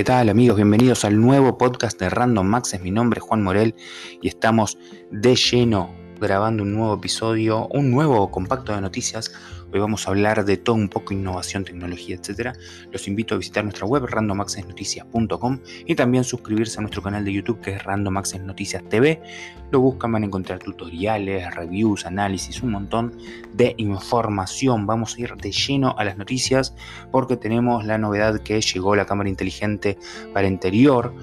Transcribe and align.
¿Qué 0.00 0.04
tal 0.04 0.30
amigos? 0.30 0.56
Bienvenidos 0.56 1.04
al 1.04 1.20
nuevo 1.20 1.58
podcast 1.58 2.00
de 2.00 2.08
Random 2.08 2.46
Max. 2.46 2.72
Es 2.72 2.80
mi 2.80 2.90
nombre, 2.90 3.20
Juan 3.20 3.42
Morel, 3.42 3.74
y 4.22 4.28
estamos 4.28 4.78
de 5.10 5.36
lleno 5.36 5.94
grabando 6.18 6.62
un 6.62 6.72
nuevo 6.72 6.94
episodio, 6.94 7.66
un 7.66 7.90
nuevo 7.90 8.30
compacto 8.30 8.74
de 8.74 8.80
noticias. 8.80 9.30
Hoy 9.72 9.78
vamos 9.78 10.06
a 10.06 10.10
hablar 10.10 10.44
de 10.44 10.56
todo 10.56 10.74
un 10.74 10.88
poco 10.88 11.14
innovación, 11.14 11.64
tecnología, 11.64 12.16
etc. 12.16 12.56
Los 12.90 13.06
invito 13.06 13.36
a 13.36 13.38
visitar 13.38 13.62
nuestra 13.62 13.86
web 13.86 14.04
randomaccessnoticias.com 14.04 15.60
y 15.86 15.94
también 15.94 16.24
suscribirse 16.24 16.78
a 16.78 16.80
nuestro 16.80 17.02
canal 17.02 17.24
de 17.24 17.32
YouTube 17.32 17.60
que 17.60 17.76
es 17.76 17.84
Random 17.84 18.16
Access 18.16 18.40
Noticias 18.40 18.82
TV. 18.88 19.22
Lo 19.70 19.78
buscan, 19.78 20.10
van 20.10 20.24
a 20.24 20.26
encontrar 20.26 20.58
tutoriales, 20.58 21.54
reviews, 21.54 22.04
análisis, 22.04 22.62
un 22.62 22.72
montón 22.72 23.16
de 23.54 23.74
información. 23.78 24.86
Vamos 24.86 25.16
a 25.16 25.20
ir 25.20 25.36
de 25.36 25.52
lleno 25.52 25.94
a 25.96 26.02
las 26.02 26.16
noticias 26.16 26.74
porque 27.12 27.36
tenemos 27.36 27.84
la 27.84 27.96
novedad 27.96 28.40
que 28.40 28.60
llegó 28.60 28.96
la 28.96 29.06
cámara 29.06 29.28
inteligente 29.28 29.98
para 30.34 30.48
interior 30.48 31.14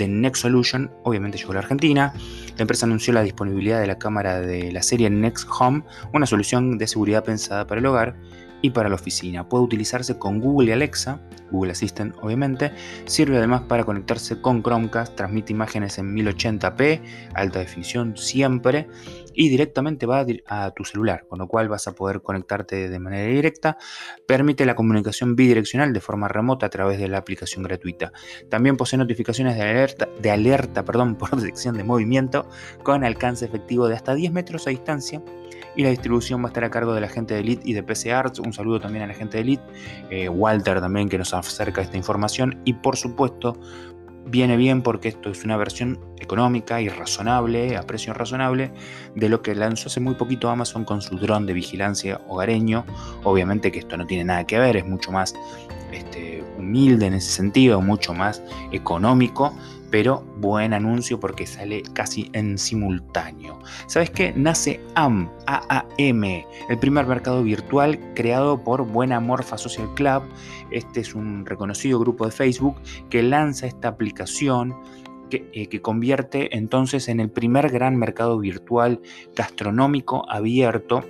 de 0.00 0.08
Next 0.08 0.42
Solution, 0.42 0.90
obviamente 1.04 1.38
llegó 1.38 1.52
a 1.52 1.54
la 1.54 1.60
Argentina. 1.60 2.12
La 2.56 2.62
empresa 2.62 2.86
anunció 2.86 3.12
la 3.12 3.22
disponibilidad 3.22 3.80
de 3.80 3.86
la 3.86 3.98
cámara 3.98 4.40
de 4.40 4.72
la 4.72 4.82
serie 4.82 5.10
Next 5.10 5.46
Home, 5.58 5.82
una 6.12 6.26
solución 6.26 6.78
de 6.78 6.86
seguridad 6.86 7.22
pensada 7.22 7.66
para 7.66 7.80
el 7.80 7.86
hogar 7.86 8.16
y 8.62 8.70
para 8.70 8.88
la 8.88 8.94
oficina. 8.94 9.48
Puede 9.48 9.64
utilizarse 9.64 10.18
con 10.18 10.40
Google 10.40 10.70
y 10.70 10.72
Alexa, 10.72 11.20
Google 11.50 11.72
Assistant 11.72 12.14
obviamente. 12.20 12.72
Sirve 13.06 13.38
además 13.38 13.62
para 13.62 13.84
conectarse 13.84 14.40
con 14.40 14.62
Chromecast, 14.62 15.16
transmite 15.16 15.52
imágenes 15.52 15.98
en 15.98 16.14
1080p, 16.14 17.00
alta 17.34 17.58
definición 17.58 18.16
siempre, 18.16 18.88
y 19.34 19.48
directamente 19.48 20.06
va 20.06 20.26
a 20.46 20.70
tu 20.72 20.84
celular, 20.84 21.24
con 21.28 21.38
lo 21.38 21.48
cual 21.48 21.68
vas 21.68 21.86
a 21.86 21.92
poder 21.92 22.20
conectarte 22.20 22.88
de 22.88 22.98
manera 22.98 23.26
directa. 23.26 23.78
Permite 24.26 24.66
la 24.66 24.74
comunicación 24.74 25.36
bidireccional 25.36 25.92
de 25.92 26.00
forma 26.00 26.28
remota 26.28 26.66
a 26.66 26.70
través 26.70 26.98
de 26.98 27.08
la 27.08 27.18
aplicación 27.18 27.62
gratuita. 27.62 28.12
También 28.48 28.76
posee 28.76 28.98
notificaciones 28.98 29.56
de 29.56 29.62
alerta, 29.62 30.08
de 30.20 30.30
alerta 30.30 30.84
perdón, 30.84 31.14
por 31.18 31.30
detección 31.36 31.76
de 31.76 31.84
movimiento 31.84 32.48
con 32.82 33.04
alcance 33.04 33.44
efectivo 33.44 33.88
de 33.88 33.94
hasta 33.94 34.14
10 34.14 34.32
metros 34.32 34.66
a 34.66 34.70
distancia 34.70 35.22
y 35.80 35.82
la 35.82 35.88
distribución 35.88 36.42
va 36.42 36.44
a 36.44 36.48
estar 36.48 36.62
a 36.62 36.70
cargo 36.70 36.92
de 36.92 37.00
la 37.00 37.08
gente 37.08 37.32
de 37.32 37.40
Elite 37.40 37.62
y 37.64 37.72
de 37.72 37.82
PC 37.82 38.12
Arts. 38.12 38.38
Un 38.38 38.52
saludo 38.52 38.80
también 38.80 39.02
a 39.02 39.06
la 39.06 39.14
gente 39.14 39.38
de 39.38 39.44
Elite, 39.44 39.62
eh, 40.10 40.28
Walter 40.28 40.78
también 40.78 41.08
que 41.08 41.16
nos 41.16 41.32
acerca 41.32 41.80
esta 41.80 41.96
información 41.96 42.60
y 42.66 42.74
por 42.74 42.98
supuesto 42.98 43.58
viene 44.26 44.58
bien 44.58 44.82
porque 44.82 45.08
esto 45.08 45.30
es 45.30 45.42
una 45.42 45.56
versión 45.56 45.98
económica 46.18 46.82
y 46.82 46.90
razonable, 46.90 47.78
a 47.78 47.82
precio 47.84 48.12
razonable, 48.12 48.70
de 49.16 49.28
lo 49.30 49.40
que 49.40 49.54
lanzó 49.54 49.88
hace 49.88 50.00
muy 50.00 50.16
poquito 50.16 50.50
Amazon 50.50 50.84
con 50.84 51.00
su 51.00 51.16
dron 51.16 51.46
de 51.46 51.54
vigilancia 51.54 52.20
hogareño. 52.28 52.84
Obviamente 53.24 53.72
que 53.72 53.78
esto 53.78 53.96
no 53.96 54.06
tiene 54.06 54.24
nada 54.24 54.46
que 54.46 54.58
ver, 54.58 54.76
es 54.76 54.86
mucho 54.86 55.10
más 55.12 55.34
este, 55.92 56.44
humilde 56.58 57.06
en 57.06 57.14
ese 57.14 57.30
sentido, 57.30 57.80
mucho 57.80 58.12
más 58.12 58.42
económico, 58.70 59.56
pero 59.90 60.24
buen 60.38 60.72
anuncio 60.72 61.18
porque 61.20 61.46
sale 61.46 61.82
casi 61.92 62.30
en 62.32 62.58
simultáneo. 62.58 63.58
¿Sabes 63.86 64.10
qué? 64.10 64.32
Nace 64.36 64.80
AM, 64.94 65.28
AAM, 65.46 66.24
el 66.68 66.78
primer 66.80 67.06
mercado 67.06 67.42
virtual 67.42 67.98
creado 68.14 68.62
por 68.62 68.86
Buena 68.86 69.20
Morfa 69.20 69.58
Social 69.58 69.88
Club. 69.94 70.22
Este 70.70 71.00
es 71.00 71.14
un 71.14 71.44
reconocido 71.44 71.98
grupo 71.98 72.24
de 72.24 72.32
Facebook 72.32 72.76
que 73.08 73.22
lanza 73.22 73.66
esta 73.66 73.88
aplicación 73.88 74.76
que, 75.28 75.48
eh, 75.52 75.68
que, 75.68 75.80
convierte 75.80 76.56
entonces 76.56 77.08
en 77.08 77.20
el 77.20 77.30
primer 77.30 77.70
gran 77.70 77.96
mercado 77.96 78.38
virtual 78.38 79.00
gastronómico 79.36 80.28
abierto 80.28 81.04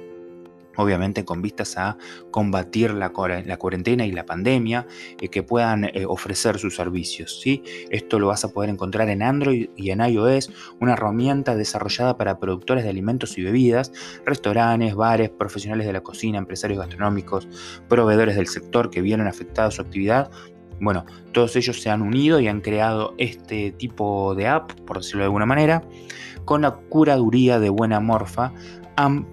obviamente 0.83 1.25
con 1.25 1.43
vistas 1.43 1.77
a 1.77 1.97
combatir 2.31 2.93
la, 2.93 3.11
cuarentena 3.11 4.07
y 4.07 4.13
la 4.13 4.27
pandemia, 4.27 4.87
eh, 5.21 5.29
que 5.29 5.43
puedan 5.43 5.85
eh, 5.85 6.05
ofrecer 6.07 6.59
sus 6.59 6.77
servicios. 6.77 7.41
¿sí? 7.41 7.63
Esto 7.91 8.19
lo 8.19 8.29
vas 8.29 8.45
a 8.45 8.53
poder 8.53 8.71
encontrar 8.71 9.09
en 9.09 9.23
Android 9.23 9.71
y 9.77 9.91
en 9.91 10.01
iOS, 10.01 10.51
una 10.81 10.95
herramienta 10.95 11.55
desarrollada 11.55 12.17
para 12.17 12.39
productores 12.39 12.85
de 12.85 12.91
alimentos 12.91 13.37
y 13.39 13.43
bebidas, 13.43 13.93
restaurantes, 14.25 14.95
bares, 14.95 15.31
profesionales 15.31 15.87
de 15.87 15.93
la 15.93 16.03
cocina, 16.03 16.39
empresarios 16.39 16.79
gastronómicos, 16.79 17.49
proveedores 17.89 18.37
del 18.37 18.47
sector 18.47 18.91
que 18.91 19.03
vieron 19.03 19.27
afectada 19.27 19.71
su 19.71 19.83
actividad 19.83 20.31
bueno, 20.81 21.05
todos 21.33 21.55
ellos 21.57 21.81
se 21.81 21.91
han 21.91 22.01
unido 22.01 22.41
y 22.41 22.49
han 22.49 22.63
creado 22.63 23.15
este 23.19 23.71
tipo 23.71 24.35
de 24.35 24.49
app, 24.49 24.73
por 24.87 24.99
decirlo 24.99 25.21
de 25.21 25.27
alguna 25.27 25.45
manera, 25.45 25.83
con 26.47 26.63
la 26.63 26.73
curaduría 26.73 27.61
de 27.61 27.69
Buena 27.69 28.01
Morfa, 28.01 28.53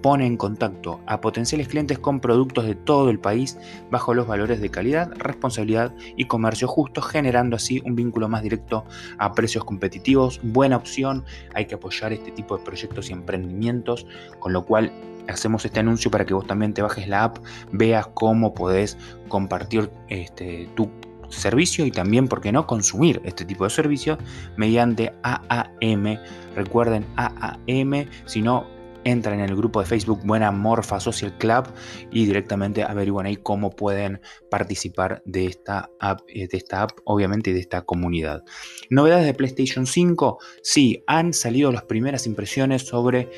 Pone 0.02 0.26
en 0.26 0.36
contacto 0.36 1.00
a 1.06 1.20
potenciales 1.20 1.68
clientes 1.68 1.98
con 1.98 2.20
productos 2.20 2.64
de 2.64 2.74
todo 2.74 3.10
el 3.10 3.18
país 3.18 3.58
bajo 3.90 4.14
los 4.14 4.26
valores 4.26 4.60
de 4.60 4.70
calidad, 4.70 5.12
responsabilidad 5.16 5.94
y 6.16 6.24
comercio 6.24 6.68
justo, 6.68 7.02
generando 7.02 7.56
así 7.56 7.82
un 7.84 7.94
vínculo 7.94 8.28
más 8.28 8.42
directo 8.42 8.84
a 9.18 9.32
precios 9.32 9.64
competitivos. 9.64 10.40
Buena 10.42 10.76
opción, 10.76 11.24
hay 11.54 11.66
que 11.66 11.74
apoyar 11.74 12.12
este 12.12 12.30
tipo 12.30 12.56
de 12.56 12.64
proyectos 12.64 13.10
y 13.10 13.12
emprendimientos, 13.12 14.06
con 14.38 14.54
lo 14.54 14.64
cual 14.64 14.90
hacemos 15.28 15.64
este 15.64 15.80
anuncio 15.80 16.10
para 16.10 16.24
que 16.24 16.32
vos 16.32 16.46
también 16.46 16.72
te 16.72 16.80
bajes 16.80 17.06
la 17.06 17.24
app, 17.24 17.38
veas 17.70 18.06
cómo 18.14 18.54
podés 18.54 18.96
compartir 19.28 19.90
este, 20.08 20.68
tu 20.74 20.88
servicio 21.28 21.84
y 21.84 21.90
también, 21.90 22.26
¿por 22.26 22.40
qué 22.40 22.52
no?, 22.52 22.66
consumir 22.66 23.20
este 23.24 23.44
tipo 23.44 23.64
de 23.64 23.70
servicios 23.70 24.18
mediante 24.56 25.12
AAM. 25.22 26.18
Recuerden 26.54 27.04
AAM, 27.16 28.06
si 28.24 28.40
no, 28.40 28.77
entran 29.10 29.40
en 29.40 29.48
el 29.48 29.56
grupo 29.56 29.80
de 29.80 29.86
Facebook 29.86 30.20
Buena 30.24 30.50
Morfa 30.50 31.00
Social 31.00 31.36
Club 31.38 31.68
y 32.10 32.26
directamente 32.26 32.82
averiguan 32.82 33.26
ahí 33.26 33.36
cómo 33.36 33.70
pueden 33.70 34.20
participar 34.50 35.22
de 35.24 35.46
esta 35.46 35.90
app, 36.00 36.20
eh, 36.28 36.48
de 36.48 36.56
esta 36.56 36.82
app 36.82 36.92
obviamente, 37.04 37.50
y 37.50 37.52
de 37.54 37.60
esta 37.60 37.82
comunidad. 37.82 38.42
Novedades 38.90 39.26
de 39.26 39.34
PlayStation 39.34 39.86
5, 39.86 40.38
sí, 40.62 41.02
han 41.06 41.32
salido 41.32 41.72
las 41.72 41.84
primeras 41.84 42.26
impresiones 42.26 42.82
sobre 42.82 43.28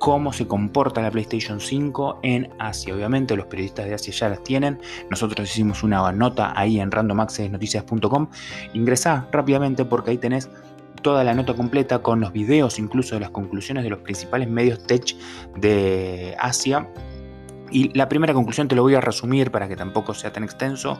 cómo 0.00 0.32
se 0.32 0.48
comporta 0.48 1.02
la 1.02 1.10
PlayStation 1.10 1.60
5 1.60 2.20
en 2.22 2.48
Asia. 2.58 2.94
Obviamente 2.94 3.36
los 3.36 3.46
periodistas 3.46 3.86
de 3.86 3.94
Asia 3.94 4.12
ya 4.12 4.28
las 4.30 4.42
tienen. 4.42 4.80
Nosotros 5.10 5.48
hicimos 5.48 5.82
una 5.82 6.10
nota 6.10 6.58
ahí 6.58 6.80
en 6.80 6.90
randomaccessnoticias.com. 6.90 8.30
Ingresá 8.72 9.28
rápidamente 9.30 9.84
porque 9.84 10.12
ahí 10.12 10.18
tenés 10.18 10.48
toda 11.02 11.24
la 11.24 11.34
nota 11.34 11.54
completa 11.54 12.00
con 12.00 12.20
los 12.20 12.32
videos 12.32 12.78
incluso 12.78 13.14
de 13.14 13.20
las 13.20 13.30
conclusiones 13.30 13.84
de 13.84 13.90
los 13.90 14.00
principales 14.00 14.48
medios 14.48 14.84
tech 14.86 15.16
de 15.56 16.36
Asia. 16.38 16.88
Y 17.70 17.96
la 17.96 18.08
primera 18.08 18.34
conclusión 18.34 18.68
te 18.68 18.74
lo 18.74 18.82
voy 18.82 18.94
a 18.94 19.00
resumir 19.00 19.50
para 19.50 19.68
que 19.68 19.76
tampoco 19.76 20.12
sea 20.14 20.32
tan 20.32 20.42
extenso. 20.42 20.98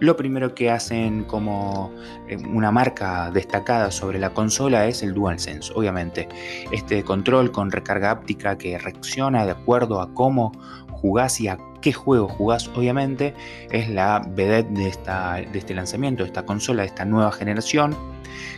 Lo 0.00 0.16
primero 0.16 0.54
que 0.54 0.70
hacen 0.70 1.24
como 1.24 1.92
eh, 2.28 2.36
una 2.36 2.70
marca 2.70 3.30
destacada 3.30 3.90
sobre 3.90 4.18
la 4.18 4.30
consola 4.30 4.86
es 4.86 5.02
el 5.02 5.14
DualSense, 5.14 5.72
obviamente. 5.74 6.28
Este 6.72 7.04
control 7.04 7.52
con 7.52 7.70
recarga 7.70 8.10
áptica 8.10 8.58
que 8.58 8.76
reacciona 8.78 9.44
de 9.44 9.52
acuerdo 9.52 10.00
a 10.00 10.12
cómo 10.12 10.52
jugás 11.04 11.38
y 11.38 11.48
a 11.48 11.58
qué 11.82 11.92
juego 11.92 12.28
jugás, 12.28 12.66
obviamente, 12.68 13.34
es 13.70 13.90
la 13.90 14.26
vedette 14.26 14.70
de, 14.70 15.58
este 15.58 15.74
lanzamiento, 15.74 16.22
de 16.22 16.28
esta 16.28 16.46
consola, 16.46 16.80
de 16.80 16.88
esta 16.88 17.04
nueva 17.04 17.30
generación. 17.30 17.94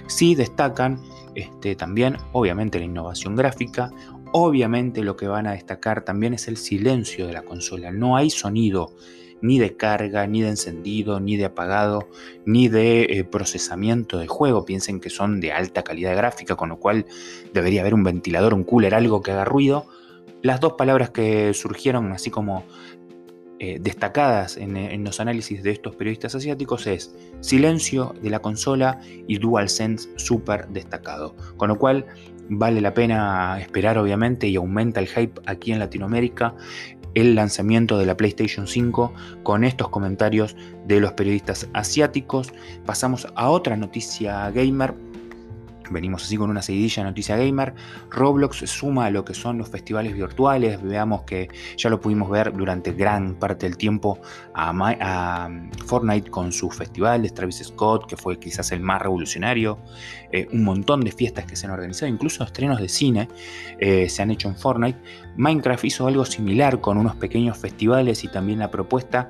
Sí 0.07 0.37
destacan 0.37 1.01
este, 1.35 1.75
también, 1.75 2.19
obviamente, 2.31 2.79
la 2.79 2.85
innovación 2.85 3.35
gráfica. 3.35 3.91
Obviamente 4.31 5.03
lo 5.03 5.17
que 5.17 5.27
van 5.27 5.49
a 5.49 5.55
destacar 5.55 6.05
también 6.05 6.35
es 6.35 6.47
el 6.47 6.57
silencio 6.57 7.27
de 7.27 7.33
la 7.33 7.43
consola. 7.43 7.91
No 7.91 8.17
hay 8.17 8.31
sonido 8.31 8.93
ni 9.43 9.59
de 9.59 9.77
carga, 9.77 10.25
ni 10.29 10.43
de 10.43 10.51
encendido, 10.51 11.19
ni 11.19 11.37
de 11.37 11.47
apagado, 11.47 12.09
ni 12.45 12.69
de 12.69 13.03
eh, 13.11 13.25
procesamiento 13.25 14.19
de 14.19 14.29
juego. 14.29 14.65
Piensen 14.65 15.01
que 15.01 15.11
son 15.11 15.41
de 15.41 15.51
alta 15.51 15.83
calidad 15.83 16.17
gráfica, 16.17 16.55
con 16.55 16.69
lo 16.69 16.79
cual 16.79 17.07
debería 17.53 17.81
haber 17.81 17.95
un 17.95 18.05
ventilador, 18.05 18.55
un 18.55 18.63
cooler, 18.63 18.95
algo 18.95 19.21
que 19.21 19.33
haga 19.33 19.45
ruido. 19.45 19.87
Las 20.47 20.61
dos 20.61 20.75
palabras 20.75 21.11
que 21.11 21.53
surgieron 21.55 22.13
así 22.13 22.31
como 22.31 22.63
eh, 23.59 23.79
destacadas 23.81 24.57
en, 24.57 25.03
los 25.03 25.19
análisis 25.19 25.61
de 25.65 25.73
estos 25.73 25.97
periodistas 25.97 26.37
asiáticos 26.37 26.87
es 26.87 27.17
silencio 27.41 28.15
de 28.23 28.31
la 28.31 28.39
consola 28.39 29.01
y 29.27 29.39
DualSense 29.39 30.09
súper 30.15 30.69
destacado. 30.69 31.35
Con 31.57 31.71
lo 31.71 31.79
cual 31.81 32.07
vale 32.49 32.81
la 32.81 32.95
pena 32.95 33.59
esperar 33.61 33.99
obviamente 33.99 34.47
y 34.47 34.55
aumenta 34.55 35.01
el 35.01 35.09
hype 35.09 35.41
aquí 35.47 35.73
en 35.73 35.81
Latinoamérica 35.81 36.55
el 37.17 37.35
lanzamiento 37.35 37.99
de 37.99 38.05
la 38.05 38.17
PlayStation 38.17 38.69
5 38.69 39.13
con 39.43 39.65
estos 39.65 39.89
comentarios 39.89 40.55
de 40.87 41.01
los 41.01 41.15
periodistas 41.15 41.67
asiáticos. 41.73 42.53
Pasamos 42.85 43.27
a 43.35 43.49
otra 43.49 43.75
noticia 43.75 44.51
gamer 44.51 44.95
Venimos 45.91 46.25
así 46.25 46.37
con 46.37 46.51
una 46.51 46.63
seguidilla 46.63 47.03
de 47.03 47.11
noticia 47.11 47.37
gamer. 47.37 47.75
Roblox 48.11 48.69
suma 48.69 49.07
a 49.07 49.11
lo 49.11 49.25
que 49.25 49.35
son 49.35 49.59
los 49.59 49.69
festivales 49.69 50.15
virtuales. 50.15 50.83
Veamos 50.83 51.23
que 51.23 51.49
ya 51.77 51.91
lo 51.91 52.01
pudimos 52.01 52.31
ver 52.31 52.53
durante 52.53 52.93
gran 52.93 53.35
parte 53.35 53.67
del 53.67 53.77
tiempo 53.77 54.19
a, 54.55 55.49
Fortnite 55.87 56.31
con 56.31 56.53
sus 56.53 56.75
festivales, 56.75 57.35
Travis 57.35 57.63
Scott, 57.65 58.09
que 58.09 58.17
fue 58.17 58.39
quizás 58.39 58.73
el 58.73 58.81
más 58.81 59.03
revolucionario. 59.03 59.79
Eh, 60.33 60.49
un 60.53 60.65
montón 60.65 61.03
de 61.03 61.13
fiestas 61.13 61.47
que 61.47 61.57
se 61.57 61.67
han 61.67 61.73
organizado, 61.73 62.11
incluso 62.11 62.45
estrenos 62.45 62.81
de 62.81 62.89
cine 62.89 63.29
eh, 63.79 64.09
se 64.09 64.23
han 64.23 64.31
hecho 64.31 64.49
en 64.49 64.57
Fortnite. 64.57 64.99
Minecraft 65.37 65.85
hizo 65.85 66.07
algo 66.07 66.25
similar 66.25 66.81
con 66.81 66.99
unos 66.99 67.17
pequeños 67.17 67.59
festivales 67.59 68.25
y 68.25 68.29
también 68.29 68.59
la 68.59 68.71
propuesta 68.71 69.29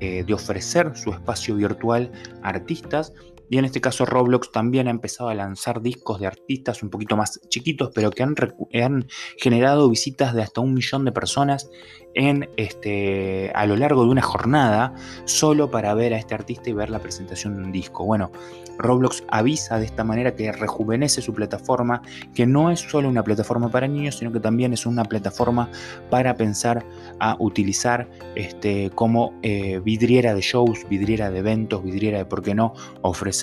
eh, 0.00 0.24
de 0.24 0.34
ofrecer 0.34 0.92
su 0.94 1.10
espacio 1.10 1.54
virtual 1.54 2.10
a 2.42 2.50
artistas 2.50 3.14
Y 3.48 3.58
en 3.58 3.64
este 3.64 3.80
caso 3.80 4.04
Roblox 4.04 4.50
también 4.50 4.88
ha 4.88 4.90
empezado 4.90 5.30
a 5.30 5.34
lanzar 5.34 5.82
discos 5.82 6.20
de 6.20 6.26
artistas 6.26 6.82
un 6.82 6.90
poquito 6.90 7.16
más 7.16 7.40
chiquitos, 7.48 7.90
pero 7.94 8.10
que 8.10 8.22
han, 8.22 8.34
han 8.82 9.06
generado 9.38 9.88
visitas 9.88 10.34
de 10.34 10.42
hasta 10.42 10.60
un 10.60 10.74
millón 10.74 11.04
de 11.04 11.12
personas 11.12 11.70
en 12.14 12.48
este, 12.56 13.52
a 13.54 13.66
lo 13.66 13.76
largo 13.76 14.02
de 14.02 14.10
una 14.10 14.22
jornada 14.22 14.94
solo 15.26 15.70
para 15.70 15.92
ver 15.94 16.14
a 16.14 16.18
este 16.18 16.34
artista 16.34 16.70
y 16.70 16.72
ver 16.72 16.88
la 16.88 16.98
presentación 16.98 17.56
de 17.56 17.64
un 17.64 17.72
disco. 17.72 18.04
Bueno, 18.04 18.32
Roblox 18.78 19.22
avisa 19.28 19.78
de 19.78 19.84
esta 19.84 20.02
manera 20.02 20.34
que 20.34 20.50
rejuvenece 20.50 21.20
su 21.20 21.34
plataforma, 21.34 22.02
que 22.34 22.46
no 22.46 22.70
es 22.70 22.80
solo 22.80 23.08
una 23.08 23.22
plataforma 23.22 23.70
para 23.70 23.86
niños, 23.86 24.16
sino 24.16 24.32
que 24.32 24.40
también 24.40 24.72
es 24.72 24.86
una 24.86 25.04
plataforma 25.04 25.70
para 26.10 26.34
pensar 26.36 26.86
a 27.20 27.36
utilizar 27.38 28.08
este, 28.34 28.90
como 28.94 29.38
eh, 29.42 29.80
vidriera 29.84 30.34
de 30.34 30.40
shows, 30.40 30.88
vidriera 30.88 31.30
de 31.30 31.38
eventos, 31.38 31.82
vidriera 31.84 32.18
de, 32.18 32.24
¿por 32.24 32.42
qué 32.42 32.54
no?, 32.54 32.72
ofrecer 33.02 33.35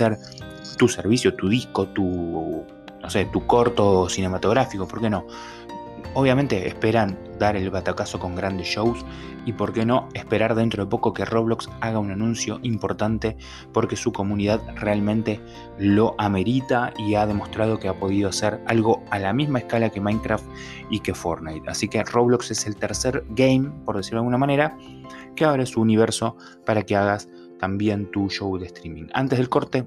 tu 0.77 0.87
servicio, 0.87 1.35
tu 1.35 1.49
disco, 1.49 1.87
tu, 1.87 2.63
no 3.01 3.09
sé, 3.09 3.25
tu 3.25 3.45
corto 3.45 4.09
cinematográfico, 4.09 4.87
¿por 4.87 5.01
qué 5.01 5.09
no? 5.09 5.25
Obviamente 6.15 6.67
esperan 6.67 7.17
dar 7.39 7.55
el 7.55 7.69
batacazo 7.71 8.19
con 8.19 8.35
grandes 8.35 8.67
shows 8.67 9.03
y 9.45 9.53
por 9.53 9.73
qué 9.73 9.85
no 9.85 10.09
esperar 10.13 10.53
dentro 10.53 10.83
de 10.83 10.89
poco 10.89 11.11
que 11.11 11.25
Roblox 11.25 11.69
haga 11.81 11.99
un 11.99 12.11
anuncio 12.11 12.59
importante 12.61 13.35
porque 13.73 13.95
su 13.95 14.13
comunidad 14.13 14.61
realmente 14.75 15.39
lo 15.79 16.15
amerita 16.19 16.93
y 16.97 17.15
ha 17.15 17.25
demostrado 17.25 17.79
que 17.79 17.87
ha 17.87 17.99
podido 17.99 18.29
hacer 18.29 18.61
algo 18.67 19.03
a 19.09 19.17
la 19.19 19.33
misma 19.33 19.59
escala 19.59 19.89
que 19.89 20.01
Minecraft 20.01 20.45
y 20.91 20.99
que 20.99 21.15
Fortnite. 21.15 21.67
Así 21.69 21.87
que 21.87 22.03
Roblox 22.03 22.51
es 22.51 22.67
el 22.67 22.75
tercer 22.75 23.23
game, 23.29 23.71
por 23.83 23.97
decirlo 23.97 24.19
de 24.19 24.21
alguna 24.21 24.37
manera, 24.37 24.77
que 25.35 25.45
abre 25.45 25.65
su 25.65 25.81
universo 25.81 26.37
para 26.65 26.83
que 26.83 26.95
hagas 26.95 27.27
también 27.63 28.11
tu 28.11 28.29
show 28.29 28.57
de 28.57 28.65
streaming. 28.65 29.05
Antes 29.13 29.39
del 29.39 29.47
corte, 29.47 29.85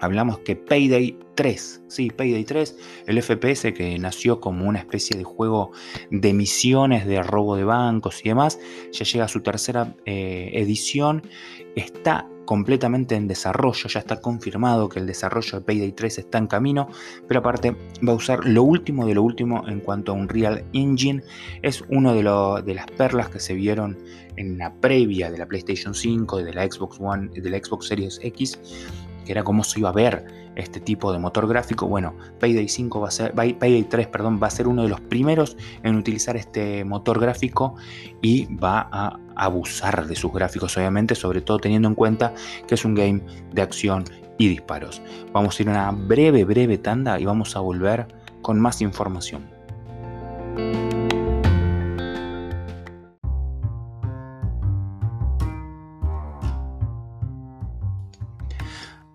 hablamos 0.00 0.38
que 0.38 0.54
Payday 0.54 1.18
3, 1.34 1.82
sí, 1.88 2.08
Payday 2.08 2.44
3, 2.44 2.76
el 3.08 3.20
FPS 3.20 3.72
que 3.74 3.98
nació 3.98 4.40
como 4.40 4.68
una 4.68 4.78
especie 4.78 5.16
de 5.16 5.24
juego 5.24 5.72
de 6.12 6.32
misiones 6.32 7.04
de 7.04 7.20
robo 7.20 7.56
de 7.56 7.64
bancos 7.64 8.20
y 8.24 8.28
demás, 8.28 8.60
ya 8.92 9.04
llega 9.04 9.24
a 9.24 9.28
su 9.28 9.40
tercera 9.40 9.96
eh, 10.06 10.52
edición, 10.54 11.26
está 11.74 12.28
completamente 12.44 13.14
en 13.14 13.28
desarrollo, 13.28 13.88
ya 13.88 14.00
está 14.00 14.20
confirmado 14.20 14.88
que 14.88 14.98
el 14.98 15.06
desarrollo 15.06 15.58
de 15.58 15.64
Payday 15.64 15.92
3 15.92 16.18
está 16.18 16.38
en 16.38 16.46
camino, 16.46 16.88
pero 17.26 17.40
aparte 17.40 17.76
va 18.06 18.12
a 18.12 18.16
usar 18.16 18.44
lo 18.44 18.62
último 18.62 19.06
de 19.06 19.14
lo 19.14 19.22
último 19.22 19.66
en 19.68 19.80
cuanto 19.80 20.12
a 20.12 20.14
un 20.14 20.28
Real 20.28 20.64
Engine, 20.72 21.22
es 21.62 21.82
uno 21.88 22.12
de, 22.14 22.22
de 22.64 22.74
las 22.74 22.86
perlas 22.96 23.28
que 23.28 23.40
se 23.40 23.54
vieron 23.54 23.98
en 24.36 24.58
la 24.58 24.72
previa 24.74 25.30
de 25.30 25.38
la 25.38 25.46
PlayStation 25.46 25.94
5 25.94 26.40
y 26.40 26.44
de 26.44 26.54
la 26.54 26.70
Xbox 26.70 26.98
One, 27.00 27.28
de 27.28 27.50
la 27.50 27.58
Xbox 27.58 27.88
Series 27.88 28.20
X 28.22 28.58
que 29.24 29.32
era 29.32 29.42
cómo 29.42 29.64
se 29.64 29.80
iba 29.80 29.88
a 29.88 29.92
ver 29.92 30.26
este 30.56 30.80
tipo 30.80 31.12
de 31.12 31.18
motor 31.18 31.48
gráfico. 31.48 31.86
Bueno, 31.88 32.14
Payday 32.38 32.68
5 32.68 33.00
va 33.00 33.08
a 33.08 33.10
ser, 33.10 33.32
Payday 33.34 33.84
3, 33.84 34.06
perdón, 34.08 34.38
va 34.42 34.46
a 34.46 34.50
ser 34.50 34.68
uno 34.68 34.82
de 34.82 34.88
los 34.88 35.00
primeros 35.00 35.56
en 35.82 35.96
utilizar 35.96 36.36
este 36.36 36.84
motor 36.84 37.20
gráfico 37.20 37.74
y 38.22 38.46
va 38.54 38.88
a 38.92 39.18
abusar 39.36 40.06
de 40.06 40.16
sus 40.16 40.32
gráficos, 40.32 40.76
obviamente, 40.76 41.14
sobre 41.14 41.40
todo 41.40 41.58
teniendo 41.58 41.88
en 41.88 41.94
cuenta 41.94 42.34
que 42.66 42.74
es 42.74 42.84
un 42.84 42.94
game 42.94 43.20
de 43.52 43.62
acción 43.62 44.04
y 44.38 44.48
disparos. 44.48 45.02
Vamos 45.32 45.58
a 45.58 45.62
ir 45.62 45.68
a 45.68 45.72
una 45.72 45.90
breve, 45.90 46.44
breve 46.44 46.78
tanda 46.78 47.18
y 47.20 47.24
vamos 47.24 47.56
a 47.56 47.60
volver 47.60 48.06
con 48.42 48.60
más 48.60 48.80
información. 48.80 49.54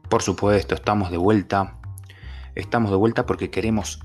Por 0.09 0.23
supuesto, 0.23 0.73
estamos 0.73 1.11
de 1.11 1.17
vuelta. 1.17 1.75
Estamos 2.55 2.89
de 2.89 2.97
vuelta 2.97 3.27
porque 3.27 3.51
queremos 3.51 3.99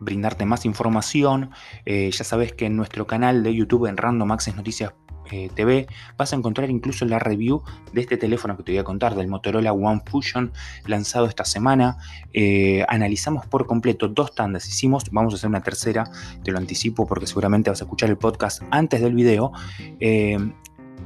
brindarte 0.00 0.46
más 0.46 0.64
información. 0.64 1.50
Eh, 1.84 2.10
ya 2.10 2.24
sabes 2.24 2.54
que 2.54 2.64
en 2.64 2.76
nuestro 2.76 3.06
canal 3.06 3.42
de 3.42 3.54
YouTube, 3.54 3.86
en 3.86 3.98
Random 3.98 4.32
Access 4.32 4.56
Noticias 4.56 4.94
eh, 5.30 5.50
TV, 5.54 5.86
vas 6.16 6.32
a 6.32 6.36
encontrar 6.36 6.70
incluso 6.70 7.04
la 7.04 7.18
review 7.18 7.62
de 7.92 8.00
este 8.00 8.16
teléfono 8.16 8.56
que 8.56 8.62
te 8.62 8.72
voy 8.72 8.78
a 8.78 8.84
contar, 8.84 9.14
del 9.14 9.28
Motorola 9.28 9.72
One 9.72 10.02
Fusion, 10.06 10.52
lanzado 10.86 11.26
esta 11.26 11.44
semana. 11.44 11.98
Eh, 12.32 12.84
analizamos 12.88 13.46
por 13.46 13.66
completo 13.66 14.08
dos 14.08 14.34
tandas, 14.34 14.68
hicimos, 14.68 15.04
vamos 15.10 15.34
a 15.34 15.36
hacer 15.36 15.48
una 15.48 15.62
tercera, 15.62 16.10
te 16.44 16.52
lo 16.52 16.58
anticipo 16.58 17.06
porque 17.06 17.26
seguramente 17.26 17.70
vas 17.70 17.80
a 17.80 17.84
escuchar 17.84 18.10
el 18.10 18.18
podcast 18.18 18.62
antes 18.70 19.00
del 19.00 19.14
video. 19.14 19.52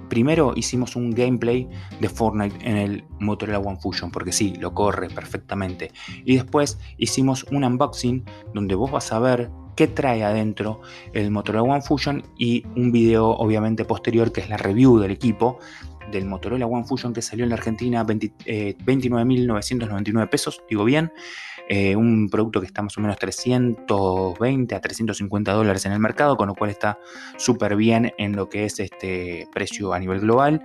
Primero 0.09 0.53
hicimos 0.55 0.97
un 0.97 1.11
gameplay 1.11 1.69
de 2.01 2.09
Fortnite 2.09 2.57
en 2.69 2.77
el 2.77 3.05
Motorola 3.21 3.59
One 3.59 3.79
Fusion, 3.81 4.11
porque 4.11 4.33
sí, 4.33 4.55
lo 4.61 4.75
corre 4.75 5.09
perfectamente. 5.09 5.91
Y 6.25 6.37
después 6.37 6.79
hicimos 6.99 7.45
un 7.51 7.65
unboxing 7.65 8.25
donde 8.53 8.75
vos 8.75 8.91
vas 8.91 9.13
a 9.13 9.19
ver 9.19 9.51
qué 9.77 9.87
trae 9.87 10.25
adentro 10.25 10.81
el 11.13 11.31
Motorola 11.31 11.63
One 11.63 11.83
Fusion 11.83 12.25
y 12.39 12.65
un 12.77 12.93
video 12.93 13.29
obviamente 13.31 13.85
posterior 13.85 14.33
que 14.33 14.41
es 14.41 14.49
la 14.49 14.57
review 14.57 14.99
del 14.99 15.11
equipo 15.11 15.59
del 16.11 16.25
Motorola 16.27 16.67
One 16.67 16.85
Fusion 16.85 17.13
que 17.13 17.23
salió 17.23 17.45
en 17.45 17.51
la 17.51 17.57
Argentina 17.57 18.05
29.999 18.05 20.23
eh, 20.23 20.27
pesos, 20.27 20.63
digo 20.69 20.85
bien. 20.85 21.13
Eh, 21.67 21.97
un 21.97 22.29
producto 22.29 22.61
que 22.61 22.67
está 22.67 22.83
más 22.83 22.99
o 22.99 23.01
menos 23.01 23.17
320 23.17 24.75
a 24.75 24.83
350 24.83 25.53
dólares 25.53 25.87
en 25.87 25.93
el 25.93 25.99
mercado, 25.99 26.37
con 26.37 26.49
lo 26.49 26.55
cual 26.55 26.69
está 26.69 26.99
súper 27.39 27.75
bien 27.75 28.13
en 28.19 28.37
lo 28.37 28.51
que 28.51 28.67
es 28.67 28.81
este 28.81 29.49
precio 29.51 29.95
a 29.95 29.99
nivel 29.99 30.21
global 30.21 30.63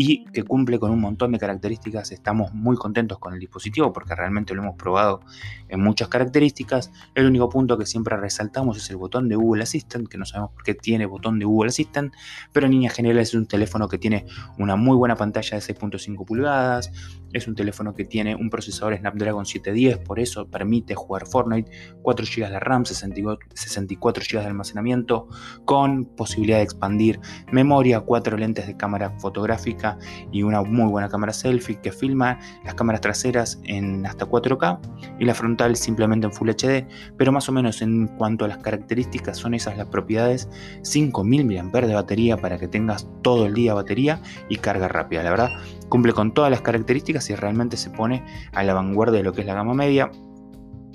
y 0.00 0.24
que 0.26 0.44
cumple 0.44 0.78
con 0.78 0.92
un 0.92 1.00
montón 1.00 1.32
de 1.32 1.40
características. 1.40 2.12
Estamos 2.12 2.54
muy 2.54 2.76
contentos 2.76 3.18
con 3.18 3.34
el 3.34 3.40
dispositivo 3.40 3.92
porque 3.92 4.14
realmente 4.14 4.54
lo 4.54 4.62
hemos 4.62 4.76
probado 4.76 5.22
en 5.68 5.80
muchas 5.80 6.06
características. 6.06 6.92
El 7.16 7.26
único 7.26 7.48
punto 7.48 7.76
que 7.76 7.84
siempre 7.84 8.16
resaltamos 8.16 8.76
es 8.76 8.88
el 8.90 8.96
botón 8.96 9.28
de 9.28 9.34
Google 9.34 9.64
Assistant, 9.64 10.06
que 10.06 10.16
no 10.16 10.24
sabemos 10.24 10.52
por 10.52 10.62
qué 10.62 10.74
tiene 10.74 11.04
botón 11.04 11.40
de 11.40 11.46
Google 11.46 11.70
Assistant, 11.70 12.14
pero 12.52 12.66
en 12.66 12.72
líneas 12.72 12.94
generales 12.94 13.30
es 13.30 13.34
un 13.34 13.46
teléfono 13.46 13.88
que 13.88 13.98
tiene 13.98 14.24
una 14.56 14.76
muy 14.76 14.96
buena 14.96 15.16
pantalla 15.16 15.58
de 15.58 15.62
6.5 15.64 16.24
pulgadas, 16.24 16.92
es 17.32 17.46
un 17.46 17.54
teléfono 17.54 17.94
que 17.94 18.04
tiene 18.04 18.34
un 18.34 18.50
procesador 18.50 18.96
Snapdragon 18.96 19.46
710, 19.46 19.98
por 19.98 20.20
eso 20.20 20.46
permite 20.48 20.94
jugar 20.94 21.26
Fortnite, 21.26 21.70
4 22.02 22.26
GB 22.26 22.50
de 22.50 22.60
RAM, 22.60 22.84
64 22.84 24.24
GB 24.30 24.40
de 24.40 24.46
almacenamiento, 24.46 25.28
con 25.64 26.04
posibilidad 26.04 26.58
de 26.58 26.64
expandir 26.64 27.20
memoria, 27.52 28.00
4 28.00 28.36
lentes 28.36 28.66
de 28.66 28.76
cámara 28.76 29.10
fotográfica 29.18 29.98
y 30.32 30.42
una 30.42 30.62
muy 30.62 30.90
buena 30.90 31.08
cámara 31.08 31.32
selfie 31.32 31.80
que 31.80 31.92
filma 31.92 32.38
las 32.64 32.74
cámaras 32.74 33.00
traseras 33.00 33.60
en 33.64 34.06
hasta 34.06 34.26
4K 34.26 34.78
y 35.18 35.24
la 35.24 35.34
frontal 35.34 35.76
simplemente 35.76 36.26
en 36.26 36.32
Full 36.32 36.50
HD, 36.50 36.86
pero 37.16 37.32
más 37.32 37.48
o 37.48 37.52
menos 37.52 37.82
en 37.82 38.06
cuanto 38.06 38.44
a 38.44 38.48
las 38.48 38.58
características 38.58 39.36
son 39.36 39.54
esas 39.54 39.76
las 39.76 39.86
propiedades, 39.86 40.48
5000 40.82 41.44
mAh 41.44 41.80
de 41.80 41.94
batería 41.94 42.36
para 42.36 42.58
que 42.58 42.68
tengas 42.68 43.08
todo 43.22 43.46
el 43.46 43.54
día 43.54 43.74
batería 43.74 44.20
y 44.48 44.56
carga 44.56 44.88
rápida, 44.88 45.22
la 45.22 45.30
verdad 45.30 45.50
cumple 45.88 46.12
con 46.12 46.32
todas 46.32 46.50
las 46.50 46.62
características 46.62 47.28
y 47.30 47.34
realmente 47.34 47.76
se 47.76 47.90
pone 47.90 48.24
a 48.52 48.62
la 48.62 48.74
vanguardia 48.74 49.18
de 49.18 49.24
lo 49.24 49.32
que 49.32 49.42
es 49.42 49.46
la 49.46 49.54
gama 49.54 49.74
media 49.74 50.10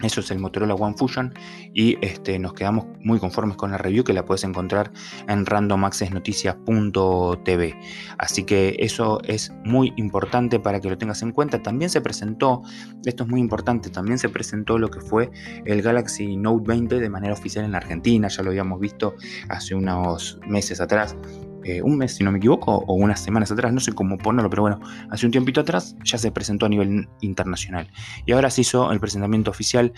eso 0.04 0.22
es 0.22 0.32
el 0.32 0.40
Motorola 0.40 0.74
One 0.76 0.96
Fusion 0.98 1.34
y 1.74 1.98
este, 2.06 2.40
nos 2.40 2.54
quedamos 2.54 2.86
muy 3.02 3.20
conformes 3.20 3.56
con 3.56 3.72
la 3.72 3.78
review 3.78 4.04
que 4.04 4.12
la 4.12 4.26
puedes 4.26 4.44
encontrar 4.44 4.92
en 5.30 5.46
randomaccessnoticias.tv. 5.46 7.76
Así 8.18 8.44
que 8.44 8.76
eso 8.80 9.22
es 9.24 9.54
muy 9.64 9.94
importante 9.96 10.60
para 10.60 10.82
que 10.82 10.90
lo 10.90 10.98
tengas 10.98 11.22
en 11.22 11.32
cuenta. 11.32 11.62
También 11.62 11.90
se 11.90 12.02
presentó, 12.02 12.64
esto 13.06 13.24
es 13.24 13.30
muy 13.30 13.40
importante, 13.40 13.90
también 13.90 14.20
se 14.20 14.28
presentó 14.28 14.78
lo 14.78 14.90
que 14.90 15.00
fue 15.00 15.32
el 15.66 15.82
Galaxy 15.82 16.36
Note 16.36 16.66
20 16.68 17.00
de 17.00 17.10
manera 17.10 17.34
oficial 17.34 17.64
en 17.64 17.72
la 17.72 17.78
Argentina. 17.78 18.28
Ya 18.28 18.44
lo 18.44 18.50
habíamos 18.50 18.82
visto 18.82 19.16
hace 19.48 19.74
unos 19.74 20.38
meses 20.48 20.82
atrás 20.82 21.16
eh, 21.64 21.82
un 21.82 21.98
mes, 21.98 22.16
si 22.16 22.24
no 22.24 22.32
me 22.32 22.38
equivoco, 22.38 22.84
o 22.88 22.94
unas 22.94 23.22
semanas 23.22 23.52
atrás, 23.52 23.74
no 23.74 23.80
sé 23.80 23.94
cómo 23.94 24.18
ponerlo, 24.18 24.50
pero 24.50 24.64
bueno, 24.64 24.80
hace 25.10 25.26
un 25.26 25.32
tiempito 25.32 25.62
atrás 25.62 25.96
ya 26.04 26.18
se 26.18 26.32
presentó 26.32 26.66
a 26.66 26.70
nivel 26.70 27.08
internacional. 27.22 27.90
Y 28.26 28.32
ahora 28.32 28.50
se 28.50 28.62
hizo 28.62 28.92
el 28.92 29.00
presentamiento 29.00 29.52
oficial, 29.52 29.94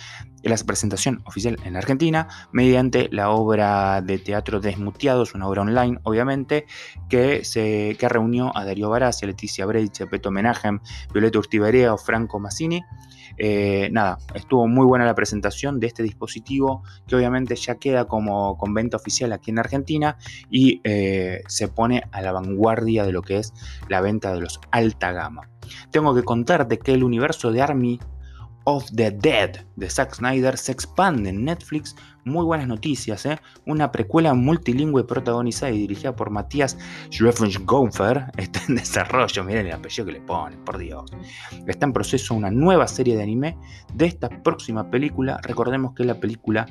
la 0.50 0.58
presentación 0.58 1.22
oficial 1.26 1.58
en 1.64 1.76
Argentina, 1.76 2.28
mediante 2.52 3.10
la 3.12 3.30
obra 3.30 4.02
de 4.02 4.18
teatro 4.18 4.60
Desmuteados, 4.60 5.34
una 5.34 5.48
obra 5.48 5.62
online, 5.62 6.00
obviamente, 6.04 6.66
que, 7.10 7.44
se, 7.44 7.96
que 8.00 8.10
reunió 8.10 8.56
a 8.56 8.66
Darío 8.66 8.90
Barassi, 8.90 9.26
a 9.26 9.28
Leticia 9.28 9.66
Breitz, 9.66 10.02
a 10.02 10.06
Peto 10.08 10.32
Menajem, 10.32 10.80
Violeta 11.12 11.40
Urtiberea 11.40 11.98
Franco 11.98 12.40
Massini. 12.40 12.82
Eh, 13.38 13.90
nada, 13.92 14.18
estuvo 14.34 14.68
muy 14.68 14.86
buena 14.86 15.06
la 15.06 15.16
presentación 15.16 15.80
de 15.80 15.88
este 15.88 16.04
dispositivo 16.04 16.84
que 17.06 17.16
obviamente 17.16 17.56
ya 17.56 17.76
queda 17.76 18.06
como 18.06 18.58
con 18.58 18.74
venta 18.74 18.98
oficial 18.98 19.34
aquí 19.34 19.52
en 19.52 19.60
Argentina 19.60 20.18
y 20.50 20.80
eh, 20.84 21.42
se 21.48 21.68
pone 21.68 22.04
a 22.12 22.22
la 22.22 22.32
vanguardia 22.32 23.04
de 23.04 23.12
lo 23.12 23.22
que 23.22 23.40
es 23.40 23.54
la 23.90 24.02
venta 24.02 24.34
de 24.34 24.42
los 24.42 24.60
alta 24.72 25.12
gama. 25.12 25.50
Tengo 25.92 26.16
que 26.16 26.24
contarte 26.24 26.78
que 26.78 26.94
el 26.94 27.04
universo 27.04 27.52
de 27.52 27.62
Army 27.62 28.00
of 28.66 28.86
the 28.96 29.12
Dead 29.12 29.66
de 29.76 29.90
Zack 29.90 30.16
Snyder 30.16 30.58
se 30.58 30.72
expande 30.72 31.30
en 31.30 31.44
Netflix 31.46 31.96
muy 32.26 32.44
buenas 32.44 32.68
noticias. 32.68 33.26
¿eh? 33.26 33.40
Una 33.66 33.92
precuela 33.92 34.34
multilingüe 34.34 35.06
protagonizada 35.06 35.72
y 35.72 35.80
dirigida 35.80 36.16
por 36.16 36.32
Matías 36.32 36.78
Schweffengofer 37.12 38.26
está 38.38 38.62
en 38.68 38.76
desarrollo. 38.76 39.44
Miren 39.44 39.68
el 39.68 39.74
apellido 39.74 40.06
que 40.06 40.12
le 40.12 40.22
ponen, 40.22 40.60
por 40.66 40.78
Dios. 40.78 41.12
Está 41.68 41.86
en 41.86 41.94
proceso 41.94 42.34
una 42.34 42.52
nueva 42.52 42.88
serie 42.88 43.16
de 43.16 43.24
anime 43.24 43.58
de 43.94 44.08
esta 44.08 44.30
próxima 44.30 44.90
película. 44.90 45.40
Recordemos 45.44 45.94
que 45.94 46.04
la 46.04 46.20
película 46.20 46.66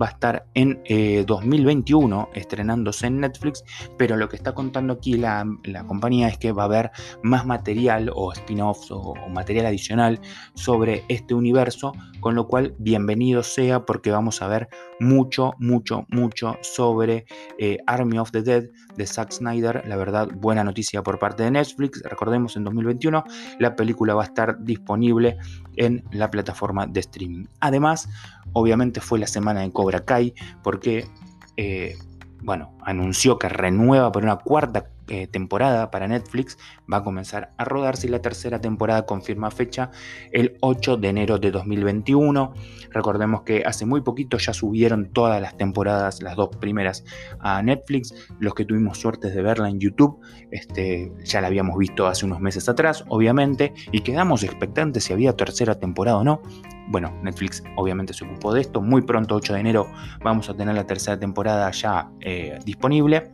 va 0.00 0.06
a 0.06 0.10
estar 0.10 0.46
en 0.54 0.82
2021 1.26 2.28
eh, 2.32 2.38
estrenándose 2.38 3.06
en 3.06 3.20
Netflix, 3.20 3.64
pero 3.96 4.16
lo 4.16 4.28
que 4.28 4.36
está 4.36 4.54
contando 4.54 4.92
aquí 4.94 5.14
la, 5.14 5.46
compañía 5.86 6.28
es 6.28 6.38
que 6.38 6.52
va 6.52 6.62
a 6.62 6.66
haber 6.66 6.90
más 7.22 7.46
material 7.46 8.10
o 8.14 8.32
spin-offs 8.32 8.90
o, 8.90 9.14
material 9.30 9.66
adicional 9.66 10.20
sobre 10.54 11.04
este 11.08 11.34
universo, 11.34 11.92
con 12.20 12.34
lo 12.34 12.46
cual 12.46 12.74
bienvenido 12.78 13.42
sea 13.42 13.84
porque 13.86 14.10
vamos 14.10 14.42
a 14.42 14.48
ver 14.48 14.68
mucho, 15.00 15.54
mucho, 15.58 16.06
mucho 16.10 16.56
sobre 16.62 17.26
eh, 17.58 17.78
Army 17.86 18.18
of 18.18 18.30
the 18.30 18.42
Dead 18.42 18.64
de 18.96 19.06
Zack 19.06 19.32
Snyder. 19.32 19.82
La 19.86 19.96
verdad, 19.96 20.28
buena 20.36 20.62
noticia 20.62 21.02
por 21.02 21.18
parte 21.18 21.42
de 21.42 21.50
Netflix. 21.50 22.02
Recordemos, 22.02 22.56
en 22.56 22.64
2021 22.64 23.24
la 23.58 23.74
película 23.74 24.14
va 24.14 24.22
a 24.22 24.26
estar 24.26 24.62
disponible 24.62 25.38
en 25.76 26.04
la 26.12 26.30
plataforma 26.30 26.86
de 26.86 27.00
streaming. 27.00 27.46
Además, 27.60 28.08
obviamente 28.52 29.00
fue 29.00 29.18
la 29.18 29.26
semana 29.26 29.60
de 29.60 29.72
Cobra 29.72 30.04
Kai 30.04 30.34
porque... 30.62 31.08
Eh, 31.56 31.96
bueno, 32.42 32.74
anunció 32.84 33.38
que 33.38 33.50
renueva 33.50 34.10
por 34.10 34.22
una 34.22 34.36
cuarta 34.36 34.86
eh, 35.10 35.26
temporada 35.26 35.90
para 35.90 36.06
Netflix, 36.06 36.56
va 36.90 36.98
a 36.98 37.02
comenzar 37.02 37.52
a 37.56 37.64
rodarse 37.64 38.06
y 38.06 38.10
la 38.10 38.22
tercera 38.22 38.60
temporada 38.60 39.06
confirma 39.06 39.50
fecha 39.50 39.90
el 40.30 40.56
8 40.60 40.98
de 40.98 41.08
enero 41.08 41.38
de 41.38 41.50
2021. 41.50 42.54
Recordemos 42.90 43.42
que 43.42 43.64
hace 43.66 43.86
muy 43.86 44.02
poquito 44.02 44.38
ya 44.38 44.52
subieron 44.52 45.10
todas 45.12 45.42
las 45.42 45.56
temporadas, 45.56 46.22
las 46.22 46.36
dos 46.36 46.50
primeras, 46.56 47.04
a 47.40 47.60
Netflix. 47.60 48.14
Los 48.38 48.54
que 48.54 48.64
tuvimos 48.64 48.98
suerte 48.98 49.30
de 49.30 49.42
verla 49.42 49.68
en 49.68 49.80
YouTube, 49.80 50.20
este, 50.52 51.12
ya 51.24 51.40
la 51.40 51.48
habíamos 51.48 51.76
visto 51.76 52.06
hace 52.06 52.24
unos 52.24 52.38
meses 52.38 52.68
atrás, 52.68 53.04
obviamente, 53.08 53.74
y 53.90 54.02
quedamos 54.02 54.44
expectantes 54.44 55.02
si 55.02 55.12
había 55.12 55.36
tercera 55.36 55.80
temporada 55.80 56.18
o 56.18 56.24
no. 56.24 56.40
Bueno, 56.88 57.12
Netflix 57.22 57.64
obviamente 57.74 58.12
se 58.12 58.24
ocupó 58.24 58.54
de 58.54 58.60
esto. 58.60 58.80
Muy 58.80 59.02
pronto, 59.02 59.34
8 59.34 59.54
de 59.54 59.60
enero, 59.60 59.86
vamos 60.22 60.48
a 60.48 60.54
tener 60.54 60.74
la 60.74 60.86
tercera 60.86 61.18
temporada 61.18 61.68
ya 61.72 62.10
eh, 62.20 62.60
disponible. 62.64 63.32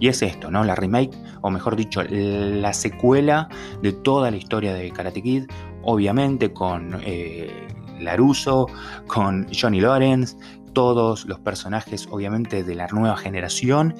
Y 0.00 0.08
es 0.08 0.22
esto, 0.22 0.50
¿no? 0.50 0.64
La 0.64 0.74
remake, 0.74 1.16
o 1.42 1.50
mejor 1.50 1.76
dicho, 1.76 2.02
la 2.08 2.72
secuela 2.72 3.48
de 3.82 3.92
toda 3.92 4.30
la 4.30 4.36
historia 4.36 4.74
de 4.74 4.90
Karate 4.90 5.22
Kid, 5.22 5.44
obviamente 5.82 6.52
con 6.52 7.00
eh, 7.04 7.68
Laruso, 8.00 8.66
con 9.06 9.46
Johnny 9.52 9.80
Lawrence, 9.80 10.36
todos 10.72 11.24
los 11.26 11.38
personajes 11.40 12.08
obviamente 12.10 12.64
de 12.64 12.74
la 12.74 12.88
nueva 12.88 13.16
generación 13.16 13.94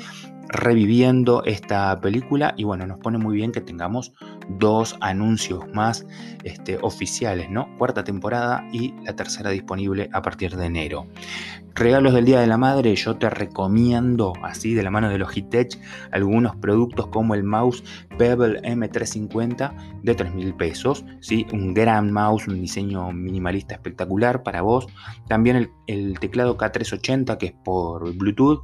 reviviendo 0.48 1.42
esta 1.44 1.98
película 2.00 2.54
y 2.56 2.64
bueno, 2.64 2.86
nos 2.86 2.98
pone 2.98 3.18
muy 3.18 3.36
bien 3.36 3.52
que 3.52 3.60
tengamos 3.60 4.12
dos 4.48 4.96
anuncios 5.00 5.64
más 5.72 6.06
este, 6.44 6.78
oficiales, 6.82 7.50
¿no? 7.50 7.68
Cuarta 7.78 8.04
temporada 8.04 8.66
y 8.72 8.94
la 9.04 9.16
tercera 9.16 9.50
disponible 9.50 10.08
a 10.12 10.22
partir 10.22 10.56
de 10.56 10.66
enero. 10.66 11.06
Regalos 11.76 12.14
del 12.14 12.24
Día 12.24 12.40
de 12.40 12.46
la 12.46 12.56
Madre, 12.56 12.94
yo 12.94 13.16
te 13.16 13.28
recomiendo, 13.28 14.32
así 14.44 14.74
de 14.74 14.84
la 14.84 14.92
mano 14.92 15.08
de 15.08 15.18
Logitech, 15.18 15.76
algunos 16.12 16.54
productos 16.54 17.08
como 17.08 17.34
el 17.34 17.42
mouse 17.42 17.82
Pebble 18.16 18.62
M350 18.62 20.02
de 20.04 20.14
3 20.14 20.34
mil 20.34 20.54
pesos, 20.54 21.04
¿sí? 21.18 21.46
un 21.52 21.74
gran 21.74 22.12
mouse, 22.12 22.46
un 22.46 22.60
diseño 22.60 23.10
minimalista 23.10 23.74
espectacular 23.74 24.44
para 24.44 24.62
vos. 24.62 24.86
También 25.26 25.56
el, 25.56 25.70
el 25.88 26.18
teclado 26.20 26.56
K380 26.56 27.38
que 27.38 27.46
es 27.46 27.54
por 27.64 28.14
Bluetooth 28.14 28.62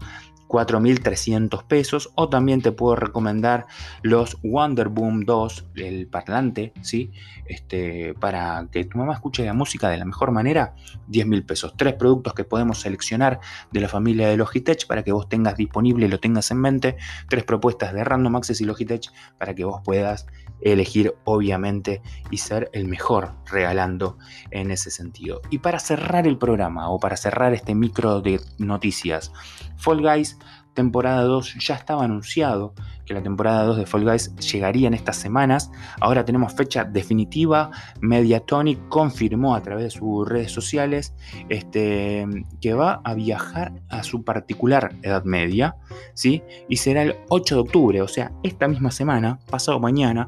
4.300 0.51 1.63
pesos 1.65 2.11
o 2.17 2.29
también 2.29 2.61
te 2.61 2.73
puedo 2.73 2.97
recomendar 2.97 3.67
los 4.03 4.37
Wonderboom 4.43 5.25
2, 5.25 5.67
el 5.77 6.09
parlante, 6.09 6.73
¿sí? 6.83 7.13
Este, 7.47 8.15
para 8.15 8.67
que 8.71 8.85
tu 8.85 8.99
mamá 8.99 9.15
escuche 9.15 9.45
la 9.45 9.55
música 9.55 9.89
de 9.89 9.99
la 9.99 10.05
mejor 10.05 10.33
manera, 10.33 10.75
10.000 11.09 11.47
pesos. 11.47 11.75
Tres 11.77 11.95
productos 11.95 12.35
que 12.35 12.45
podemos 12.45 12.81
seleccionar 12.81 13.39
de 13.71 13.81
la 13.81 13.89
familia 13.89 14.29
de 14.29 14.37
Logitech 14.37 14.87
para 14.89 15.05
que 15.05 15.13
vos 15.13 15.29
tengas 15.29 15.57
disponible 15.57 16.07
y 16.07 16.09
lo 16.09 16.19
tengas 16.19 16.51
en 16.51 16.59
mente. 16.59 16.97
Tres 17.29 17.45
propuestas 17.45 17.95
de 17.95 18.03
Random 18.03 18.35
Access 18.37 18.61
y 18.61 18.65
Logitech 18.65 19.13
para 19.39 19.55
que 19.55 19.65
vos 19.65 19.81
puedas 19.85 20.27
elegir 20.61 21.15
obviamente 21.25 22.03
y 22.31 22.39
ser 22.39 22.71
el 22.73 22.87
mejor 22.87 23.35
regalando 23.47 24.19
en 24.51 24.71
ese 24.71 24.91
sentido. 24.91 25.41
Y 25.51 25.59
para 25.59 25.79
cerrar 25.79 26.27
el 26.27 26.39
programa 26.39 26.91
o 26.91 26.99
para 26.99 27.17
cerrar 27.17 27.55
este 27.55 27.75
micro 27.75 28.21
de 28.21 28.41
noticias, 28.59 29.33
Fall 29.77 30.03
Guys 30.03 30.39
temporada 30.81 31.23
2 31.23 31.57
ya 31.61 31.75
estaba 31.75 32.05
anunciado 32.05 32.75
que 33.05 33.13
la 33.13 33.23
temporada 33.23 33.65
2 33.65 33.77
de 33.77 33.87
Fall 33.87 34.05
Guys 34.05 34.35
llegaría 34.37 34.89
en 34.89 34.95
estas 34.95 35.17
semanas. 35.17 35.71
Ahora 36.01 36.25
tenemos 36.25 36.55
fecha 36.55 36.85
definitiva. 36.85 37.71
Mediatonic 38.01 38.89
confirmó 38.89 39.55
a 39.55 39.63
través 39.63 39.85
de 39.85 39.91
sus 39.91 40.27
redes 40.27 40.53
sociales 40.53 41.13
este, 41.49 42.27
que 42.61 42.73
va 42.73 43.01
a 43.05 43.15
viajar 43.15 43.73
a 43.89 44.03
su 44.03 44.25
particular 44.25 44.95
edad 45.03 45.25
media, 45.25 45.77
¿sí? 46.15 46.43
Y 46.69 46.77
será 46.77 47.03
el 47.03 47.17
8 47.29 47.55
de 47.57 47.61
octubre, 47.61 48.03
o 48.03 48.09
sea, 48.09 48.33
esta 48.43 48.69
misma 48.69 48.91
semana, 48.91 49.39
pasado 49.51 49.81
mañana, 49.81 50.27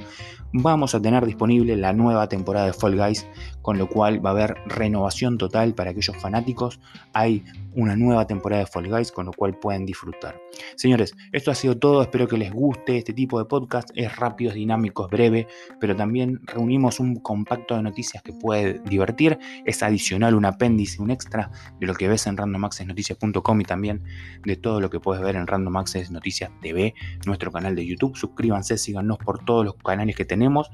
vamos 0.52 0.94
a 0.94 1.00
tener 1.00 1.24
disponible 1.24 1.76
la 1.76 1.92
nueva 1.92 2.28
temporada 2.28 2.66
de 2.66 2.72
Fall 2.72 2.96
Guys, 2.96 3.26
con 3.62 3.78
lo 3.78 3.88
cual 3.88 4.24
va 4.24 4.30
a 4.30 4.32
haber 4.32 4.56
renovación 4.66 5.38
total 5.38 5.74
para 5.74 5.90
aquellos 5.90 6.16
fanáticos. 6.16 6.80
Hay 7.12 7.44
una 7.74 7.96
nueva 7.96 8.26
temporada 8.26 8.60
de 8.60 8.66
Fall 8.66 8.88
Guys, 8.88 9.12
con 9.12 9.26
lo 9.26 9.32
cual 9.32 9.58
pueden 9.58 9.86
disfrutar. 9.86 10.40
Señores, 10.76 11.14
esto 11.32 11.50
ha 11.50 11.54
sido 11.54 11.78
todo, 11.78 12.02
espero 12.02 12.28
que 12.28 12.36
les 12.36 12.52
guste 12.52 12.98
este 12.98 13.12
tipo 13.12 13.38
de 13.38 13.46
podcast, 13.46 13.90
es 13.94 14.14
rápido, 14.16 14.50
es 14.50 14.56
dinámico, 14.56 15.06
es 15.06 15.10
breve, 15.10 15.46
pero 15.80 15.96
también 15.96 16.40
reunimos 16.44 17.00
un 17.00 17.16
compacto 17.16 17.76
de 17.76 17.82
noticias 17.82 18.22
que 18.22 18.32
puede 18.32 18.80
divertir, 18.80 19.38
es 19.64 19.82
adicional, 19.82 20.34
un 20.34 20.44
apéndice, 20.44 21.00
un 21.00 21.10
extra 21.10 21.50
de 21.80 21.86
lo 21.86 21.94
que 21.94 22.08
ves 22.08 22.26
en 22.26 22.36
randomaccessnoticias.com 22.36 23.60
y 23.60 23.64
también 23.64 24.02
de 24.44 24.56
todo 24.56 24.80
lo 24.80 24.90
que 24.90 25.00
puedes 25.00 25.22
ver 25.22 25.36
en 25.36 25.46
Random 25.46 25.72
Noticias 26.10 26.50
TV, 26.60 26.94
nuestro 27.26 27.50
canal 27.50 27.74
de 27.74 27.86
YouTube. 27.86 28.16
Suscríbanse, 28.16 28.76
síganos 28.76 29.18
por 29.18 29.44
todos 29.44 29.64
los 29.64 29.74
canales 29.76 30.16
que 30.16 30.24
tenemos, 30.24 30.70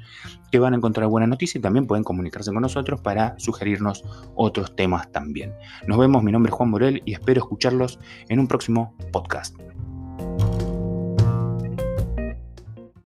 que 0.50 0.58
van 0.58 0.74
a 0.74 0.76
encontrar 0.76 1.08
buena 1.08 1.26
noticia 1.26 1.58
y 1.58 1.62
también 1.62 1.86
pueden 1.86 2.04
comunicarse 2.04 2.52
con 2.52 2.64
para 3.02 3.38
sugerirnos 3.38 4.04
otros 4.34 4.74
temas 4.74 5.10
también. 5.12 5.54
Nos 5.86 5.98
vemos, 5.98 6.22
mi 6.22 6.32
nombre 6.32 6.50
es 6.50 6.56
Juan 6.56 6.70
Morel 6.70 7.02
y 7.04 7.12
espero 7.12 7.40
escucharlos 7.40 7.98
en 8.28 8.40
un 8.40 8.48
próximo 8.48 8.94
podcast. 9.12 9.56